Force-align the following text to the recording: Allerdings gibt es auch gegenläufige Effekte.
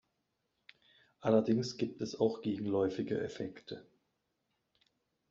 Allerdings 1.19 1.77
gibt 1.77 2.01
es 2.01 2.19
auch 2.19 2.41
gegenläufige 2.41 3.21
Effekte. 3.21 3.85